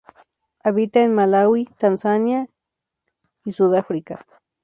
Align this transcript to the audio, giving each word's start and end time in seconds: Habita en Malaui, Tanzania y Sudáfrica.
Habita 0.63 1.01
en 1.01 1.13
Malaui, 1.13 1.65
Tanzania 1.77 2.47
y 3.45 3.51
Sudáfrica. 3.51 4.25